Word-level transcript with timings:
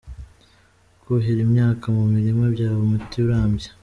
Kuhira 1.01 1.39
imyaka 1.47 1.85
mu 1.97 2.03
mirima 2.13 2.43
byaba 2.53 2.79
umuti 2.85 3.15
urambye. 3.25 3.69